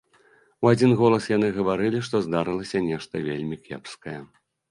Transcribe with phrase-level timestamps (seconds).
[0.65, 4.17] У адзін голас яны гаварылі, што здарылася нешта вельмі кепскае.